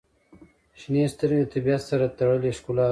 [0.79, 2.79] •شنې سترګې د طبیعت سره تړلې ښکلا لري.